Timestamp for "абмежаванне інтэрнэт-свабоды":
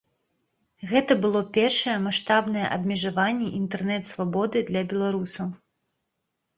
2.79-4.67